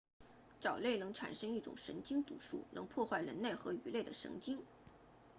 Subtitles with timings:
[0.59, 4.65] 藻类能产生一种神经毒素能破坏人类和鱼类的神经